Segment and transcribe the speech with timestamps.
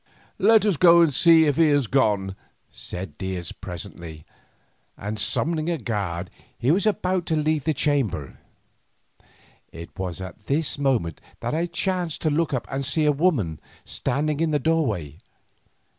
[0.39, 2.35] "Let us go and see if he has gone,"
[2.71, 4.25] said Diaz presently,
[4.97, 8.39] and summoning a guard, he was about to leave the chamber.
[9.71, 13.59] It was at this moment that I chanced to look up and see a woman
[13.85, 15.17] standing in the doorway.